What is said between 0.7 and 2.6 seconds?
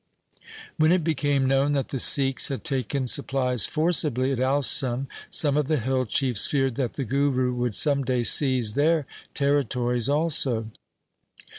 1 When it became known that the Sikhs